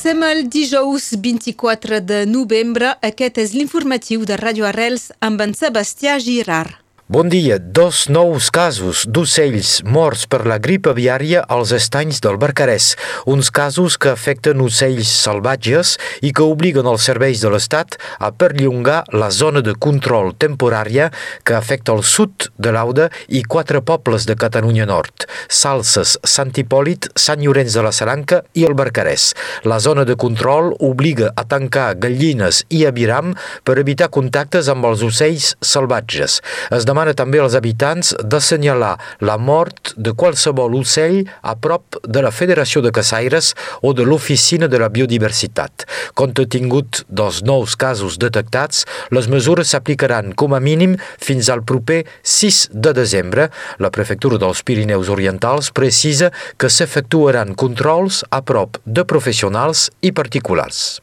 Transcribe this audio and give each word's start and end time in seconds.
Som 0.00 0.22
el 0.24 0.46
dijous 0.48 1.10
24 1.12 2.00
de 2.00 2.22
novembre. 2.24 2.94
Aquest 3.04 3.36
és 3.42 3.52
l'informatiu 3.52 4.24
de 4.24 4.40
Radio 4.40 4.64
Arrels 4.70 5.10
amb 5.20 5.44
en 5.44 5.52
Sebastià 5.52 6.16
Girard. 6.24 6.79
Bon 7.10 7.26
dia. 7.26 7.56
Dos 7.58 8.04
nous 8.06 8.52
casos 8.54 9.00
d'ocells 9.02 9.80
morts 9.82 10.28
per 10.30 10.44
la 10.46 10.60
grip 10.62 10.86
aviària 10.86 11.40
als 11.50 11.72
estanys 11.74 12.20
del 12.22 12.36
Barcarès. 12.38 12.92
Uns 13.26 13.48
casos 13.50 13.96
que 13.98 14.12
afecten 14.12 14.62
ocells 14.62 15.10
salvatges 15.24 15.96
i 16.22 16.30
que 16.30 16.46
obliguen 16.46 16.86
els 16.86 17.02
serveis 17.10 17.42
de 17.42 17.50
l'Estat 17.50 17.96
a 18.22 18.30
perllongar 18.30 19.00
la 19.10 19.32
zona 19.34 19.58
de 19.58 19.74
control 19.74 20.30
temporària 20.38 21.08
que 21.42 21.56
afecta 21.58 21.96
el 21.98 22.04
sud 22.06 22.46
de 22.62 22.70
l'Auda 22.70 23.08
i 23.26 23.42
quatre 23.42 23.82
pobles 23.82 24.28
de 24.30 24.38
Catalunya 24.38 24.86
Nord, 24.86 25.26
Salses, 25.50 26.14
Sant 26.22 26.54
Hipòlit, 26.54 27.10
Sant 27.18 27.42
Llorenç 27.42 27.74
de 27.74 27.86
la 27.88 27.90
Saranca 27.90 28.44
i 28.54 28.68
el 28.70 28.78
Barcarès. 28.78 29.32
La 29.66 29.80
zona 29.82 30.06
de 30.06 30.14
control 30.14 30.76
obliga 30.78 31.34
a 31.34 31.42
tancar 31.42 31.88
gallines 31.98 32.62
i 32.70 32.86
aviram 32.86 33.34
per 33.66 33.80
evitar 33.82 34.12
contactes 34.14 34.70
amb 34.70 34.86
els 34.86 35.02
ocells 35.10 35.56
salvatges. 35.74 36.38
Es 36.70 36.86
demana 36.86 36.99
demana 37.00 37.16
també 37.16 37.38
als 37.40 37.54
habitants 37.56 38.10
d'assenyalar 38.20 38.98
la 39.24 39.36
mort 39.40 39.94
de 39.96 40.12
qualsevol 40.12 40.74
ocell 40.76 41.22
a 41.40 41.54
prop 41.56 41.96
de 42.04 42.20
la 42.20 42.30
Federació 42.30 42.82
de 42.84 42.92
Caçaires 42.92 43.54
o 43.80 43.94
de 43.96 44.04
l'Oficina 44.04 44.68
de 44.68 44.78
la 44.78 44.90
Biodiversitat. 44.92 45.86
Compte 46.12 46.44
tingut 46.44 47.04
dels 47.08 47.40
nous 47.42 47.76
casos 47.80 48.18
detectats, 48.20 48.84
les 49.10 49.30
mesures 49.32 49.72
s'aplicaran 49.72 50.34
com 50.36 50.52
a 50.52 50.60
mínim 50.60 50.98
fins 51.16 51.48
al 51.48 51.64
proper 51.64 52.04
6 52.22 52.68
de 52.74 52.92
desembre. 52.92 53.48
La 53.78 53.90
Prefectura 53.90 54.36
dels 54.36 54.60
Pirineus 54.60 55.08
Orientals 55.08 55.72
precisa 55.72 56.28
que 56.58 56.68
s'efectuaran 56.68 57.54
controls 57.56 58.26
a 58.28 58.42
prop 58.44 58.76
de 58.84 59.06
professionals 59.08 59.88
i 60.04 60.12
particulars. 60.12 61.00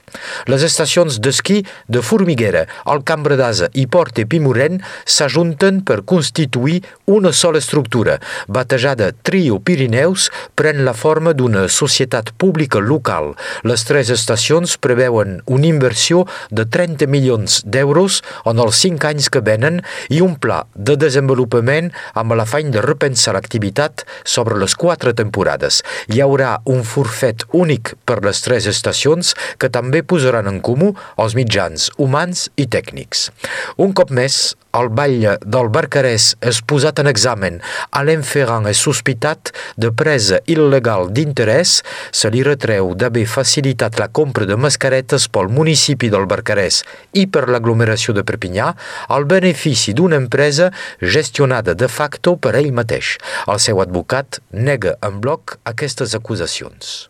Les 0.47 0.63
estacions 0.63 1.17
d'esquí 1.19 1.63
de 1.91 2.01
Formiguera, 2.05 2.65
el 2.87 3.01
Cambra 3.07 3.35
d'Asa 3.39 3.67
i 3.75 3.87
Porte 3.91 4.23
Pimorent 4.29 4.79
s'ajunten 5.03 5.81
per 5.87 6.03
constituir 6.03 6.81
una 7.07 7.31
sola 7.31 7.61
estructura. 7.63 8.17
Batejada 8.51 9.13
Trio 9.23 9.61
Pirineus 9.63 10.27
pren 10.59 10.83
la 10.83 10.93
forma 10.93 11.31
d'una 11.31 11.67
societat 11.71 12.33
pública 12.37 12.81
local. 12.83 13.31
Les 13.63 13.85
tres 13.87 14.11
estacions 14.11 14.75
preveuen 14.83 15.39
una 15.45 15.69
inversió 15.69 16.25
de 16.51 16.67
30 16.67 17.07
milions 17.07 17.61
d'euros 17.63 18.19
en 18.45 18.59
els 18.59 18.83
5 18.83 19.07
anys 19.07 19.31
que 19.31 19.43
venen 19.45 19.79
i 20.11 20.19
un 20.25 20.35
pla 20.35 20.63
de 20.75 20.97
desenvolupament 20.99 21.93
amb 22.19 22.35
l'afany 22.35 22.73
de 22.75 22.83
repensar 22.83 23.37
l'activitat 23.37 24.03
sobre 24.27 24.59
les 24.59 24.75
quatre 24.75 25.15
temporades. 25.15 25.81
Hi 26.11 26.21
haurà 26.25 26.57
un 26.67 26.83
forfet 26.83 27.47
únic 27.55 27.95
per 28.05 28.19
les 28.25 28.43
tres 28.43 28.67
estacions 28.67 29.33
que 29.61 29.71
també 29.71 30.03
posaran 30.03 30.49
en 30.51 30.59
comú 30.59 30.93
els 31.15 31.37
mitjans 31.37 31.91
humans 31.97 32.47
i 32.57 32.67
tècnics. 32.67 33.29
Un 33.77 33.93
cop 33.97 34.11
més, 34.11 34.55
el 34.77 34.89
batlle 34.93 35.37
del 35.45 35.69
Barcarès 35.77 36.31
és 36.41 36.59
posat 36.65 36.99
en 37.03 37.09
examen. 37.11 37.59
Alain 37.99 38.23
Ferran 38.25 38.65
és 38.71 38.81
sospitat 38.81 39.51
de 39.77 39.91
presa 39.93 40.39
il·legal 40.49 41.11
d'interès. 41.13 41.81
Se 42.11 42.31
li 42.33 42.43
retreu 42.47 42.93
d'haver 42.97 43.27
facilitat 43.29 43.99
la 44.01 44.09
compra 44.19 44.47
de 44.49 44.57
mascaretes 44.57 45.27
pel 45.29 45.51
municipi 45.53 46.09
del 46.13 46.25
Barcarès 46.29 46.81
i 47.13 47.27
per 47.29 47.45
l'aglomeració 47.51 48.15
de 48.17 48.25
Perpinyà 48.27 48.71
al 49.13 49.27
benefici 49.29 49.93
d'una 49.97 50.19
empresa 50.23 50.71
gestionada 51.01 51.77
de 51.77 51.91
facto 51.91 52.37
per 52.41 52.55
ell 52.57 52.73
mateix. 52.73 53.17
El 53.45 53.61
seu 53.61 53.83
advocat 53.83 54.41
nega 54.51 54.97
en 55.05 55.21
bloc 55.21 55.59
aquestes 55.75 56.17
acusacions. 56.17 57.07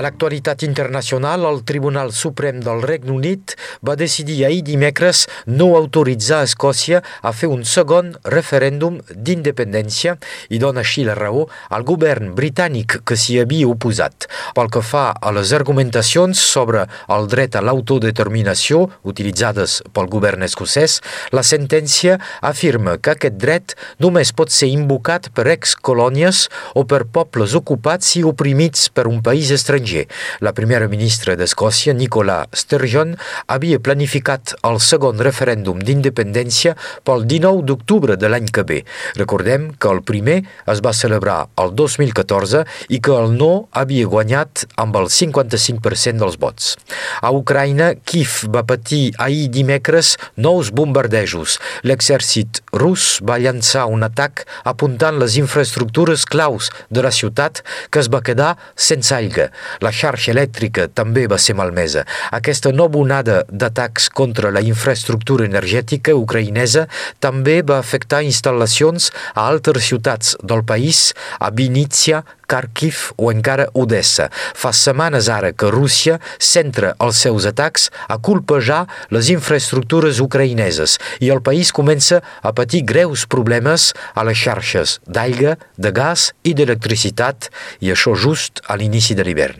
A 0.00 0.02
l'actualitat 0.02 0.62
internacional, 0.64 1.42
el 1.44 1.58
Tribunal 1.68 2.08
Suprem 2.16 2.62
del 2.64 2.78
Regne 2.80 3.12
Unit 3.12 3.52
va 3.84 3.98
decidir 4.00 4.38
ahir 4.46 4.62
dimecres 4.64 5.26
no 5.44 5.66
autoritzar 5.76 6.38
Escòcia 6.46 7.02
a 7.20 7.32
fer 7.36 7.50
un 7.52 7.66
segon 7.68 8.14
referèndum 8.24 8.96
d'independència 9.12 10.14
i 10.48 10.60
dona 10.62 10.80
així 10.80 11.04
la 11.04 11.18
raó 11.18 11.42
al 11.68 11.84
govern 11.90 12.30
britànic 12.38 12.96
que 13.04 13.18
s'hi 13.20 13.36
havia 13.42 13.68
oposat. 13.68 14.24
Pel 14.56 14.70
que 14.72 14.80
fa 14.80 15.02
a 15.12 15.34
les 15.36 15.52
argumentacions 15.58 16.46
sobre 16.54 16.86
el 17.12 17.28
dret 17.28 17.60
a 17.60 17.64
l'autodeterminació 17.66 18.86
utilitzades 19.04 19.82
pel 19.92 20.08
govern 20.08 20.48
escocès, 20.48 21.02
la 21.36 21.44
sentència 21.44 22.16
afirma 22.40 22.96
que 22.96 23.12
aquest 23.18 23.36
dret 23.36 23.76
només 24.00 24.32
pot 24.32 24.48
ser 24.48 24.72
invocat 24.72 25.28
per 25.36 25.50
excolònies 25.58 26.46
o 26.72 26.88
per 26.88 27.04
pobles 27.04 27.52
ocupats 27.52 28.16
i 28.16 28.24
oprimits 28.24 28.88
per 28.88 29.04
un 29.12 29.20
país 29.20 29.52
estranger 29.52 29.89
estranger. 29.90 30.06
La 30.40 30.52
primera 30.52 30.88
ministra 30.88 31.34
d'Escòcia, 31.36 31.92
Nicola 31.94 32.46
Sturgeon, 32.54 33.16
havia 33.48 33.80
planificat 33.80 34.54
el 34.64 34.80
segon 34.80 35.20
referèndum 35.20 35.80
d'independència 35.82 36.76
pel 37.04 37.26
19 37.26 37.64
d'octubre 37.66 38.16
de 38.16 38.28
l'any 38.28 38.48
que 38.50 38.64
ve. 38.64 38.80
Recordem 39.16 39.70
que 39.78 39.90
el 39.90 40.02
primer 40.02 40.40
es 40.70 40.80
va 40.84 40.92
celebrar 40.92 41.48
el 41.60 41.74
2014 41.74 42.64
i 42.88 43.00
que 43.00 43.14
el 43.14 43.34
no 43.36 43.68
havia 43.72 44.06
guanyat 44.06 44.66
amb 44.80 44.96
el 44.96 45.10
55% 45.10 46.20
dels 46.20 46.38
vots. 46.40 46.76
A 47.22 47.32
Ucraïna, 47.32 47.94
Kiev 48.04 48.46
va 48.54 48.64
patir 48.64 49.12
ahir 49.18 49.48
dimecres 49.50 50.16
nous 50.36 50.70
bombardejos. 50.72 51.58
L'exèrcit 51.84 52.62
rus 52.72 53.18
va 53.26 53.40
llançar 53.40 53.86
un 53.90 54.04
atac 54.06 54.46
apuntant 54.64 55.18
les 55.18 55.36
infraestructures 55.40 56.24
claus 56.24 56.70
de 56.90 57.02
la 57.02 57.12
ciutat 57.12 57.62
que 57.90 58.00
es 58.00 58.10
va 58.12 58.22
quedar 58.24 58.54
sense 58.76 59.12
aigua. 59.14 59.50
La 59.84 59.92
xarxa 59.94 60.32
elèctrica 60.34 60.88
també 60.88 61.26
va 61.30 61.38
ser 61.38 61.54
malmesa. 61.58 62.04
Aquesta 62.34 62.72
nova 62.74 62.98
onada 62.98 63.42
d'atacs 63.50 64.10
contra 64.10 64.50
la 64.50 64.64
infraestructura 64.66 65.46
energètica 65.46 66.16
ucraïnesa 66.18 66.86
també 67.20 67.60
va 67.62 67.78
afectar 67.78 68.24
instal·lacions 68.26 69.10
a 69.34 69.46
altres 69.46 69.86
ciutats 69.92 70.36
del 70.42 70.64
país, 70.66 71.10
a 71.38 71.50
Vinícia, 71.50 72.24
Kharkiv 72.50 73.12
o 73.16 73.30
encara 73.30 73.68
Odessa. 73.78 74.26
Fa 74.32 74.72
setmanes 74.74 75.28
ara 75.30 75.52
que 75.54 75.70
Rússia 75.70 76.18
centra 76.42 76.96
els 76.98 77.22
seus 77.22 77.46
atacs 77.46 77.88
a 78.10 78.18
colpejar 78.18 78.82
les 79.14 79.30
infraestructures 79.30 80.18
ucraïneses 80.24 80.98
i 81.22 81.30
el 81.30 81.44
país 81.46 81.70
comença 81.70 82.20
a 82.42 82.54
patir 82.56 82.82
greus 82.92 83.26
problemes 83.30 83.92
a 84.14 84.26
les 84.26 84.42
xarxes 84.42 84.98
d'aigua, 85.06 85.56
de 85.78 85.94
gas 85.94 86.30
i 86.42 86.56
d'electricitat 86.58 87.52
i 87.80 87.94
això 87.94 88.16
just 88.18 88.64
a 88.66 88.74
l'inici 88.80 89.14
de 89.14 89.26
l'hivern. 89.26 89.59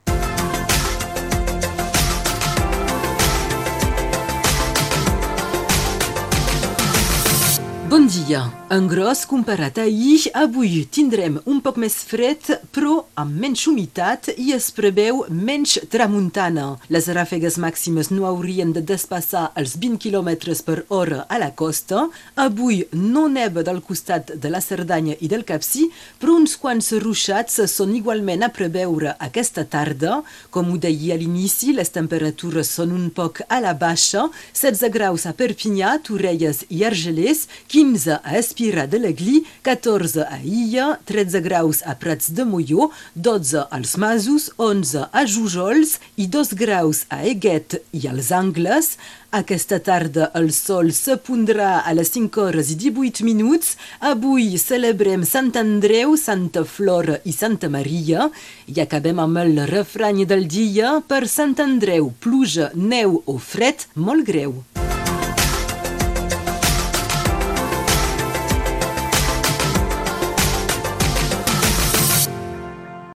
Bon 7.91 8.07
dia. 8.07 8.47
En 8.71 8.87
gros, 8.87 9.25
comparat 9.27 9.77
a 9.77 9.83
ahir, 9.83 10.29
avui 10.31 10.85
tindrem 10.87 11.41
un 11.43 11.57
poc 11.59 11.75
més 11.75 11.97
fred, 12.07 12.39
però 12.71 13.01
amb 13.19 13.35
menys 13.35 13.65
humitat 13.67 14.29
i 14.39 14.53
es 14.55 14.69
preveu 14.71 15.25
menys 15.27 15.73
tramuntana. 15.91 16.77
Les 16.87 17.09
ràfegues 17.11 17.57
màximes 17.59 18.07
no 18.13 18.29
haurien 18.29 18.71
de 18.71 18.79
despassar 18.79 19.49
els 19.59 19.73
20 19.75 19.99
km 19.99 20.55
per 20.63 20.77
hora 20.87 21.25
a 21.27 21.39
la 21.43 21.49
costa. 21.51 22.05
Avui 22.39 22.85
no 22.93 23.25
neva 23.27 23.59
del 23.67 23.81
costat 23.83 24.31
de 24.39 24.53
la 24.53 24.63
Cerdanya 24.63 25.17
i 25.19 25.27
del 25.27 25.43
Capcí, 25.43 25.89
però 26.21 26.37
uns 26.39 26.55
quants 26.55 26.93
ruixats 27.03 27.59
són 27.67 27.91
igualment 27.99 28.47
a 28.47 28.51
preveure 28.55 29.17
aquesta 29.19 29.65
tarda. 29.67 30.21
Com 30.49 30.71
ho 30.71 30.79
deia 30.79 31.17
a 31.17 31.19
l'inici, 31.19 31.73
les 31.75 31.91
temperatures 31.91 32.71
són 32.71 32.95
un 32.95 33.11
poc 33.11 33.43
a 33.49 33.59
la 33.59 33.75
baixa, 33.75 34.29
16 34.55 34.95
graus 34.95 35.27
a 35.27 35.35
Perpinyà, 35.35 35.97
Torelles 36.07 36.63
i 36.71 36.85
Argelers, 36.87 37.49
15 37.67 37.80
a 37.81 38.37
Espira 38.37 38.85
de 38.85 38.99
l'Agli, 38.99 39.41
14 39.63 40.21
a 40.21 40.37
Illa, 40.45 40.99
13 41.03 41.39
graus 41.41 41.81
a 41.81 41.95
Prats 41.97 42.29
de 42.29 42.43
Molló, 42.45 42.91
12 43.15 43.65
als 43.71 43.95
Masos, 43.97 44.51
11 44.57 45.07
a 45.11 45.25
Jujols 45.25 45.95
i 46.15 46.27
2 46.27 46.53
graus 46.53 47.07
a 47.09 47.23
Eguet 47.25 47.79
i 47.91 48.05
als 48.07 48.29
Angles. 48.31 48.99
Aquesta 49.33 49.79
tarda 49.81 50.29
el 50.37 50.51
sol 50.53 50.91
se 50.93 51.17
pondrà 51.17 51.81
a 51.81 51.93
les 51.97 52.13
5 52.13 52.43
hores 52.45 52.69
i 52.69 52.77
18 52.77 53.25
minuts. 53.25 53.73
Avui 53.99 54.59
celebrem 54.61 55.25
Sant 55.25 55.49
Andreu, 55.57 56.13
Santa 56.17 56.61
Flora 56.63 57.17
i 57.25 57.33
Santa 57.33 57.69
Maria. 57.69 58.29
I 58.69 58.77
acabem 58.85 59.17
amb 59.25 59.41
el 59.41 59.65
refrany 59.73 60.21
del 60.29 60.45
dia 60.45 60.99
per 61.01 61.25
Sant 61.25 61.57
Andreu, 61.65 62.13
pluja, 62.21 62.69
neu 62.75 63.23
o 63.25 63.39
fred 63.41 63.89
molt 63.95 64.29
greu. 64.29 64.61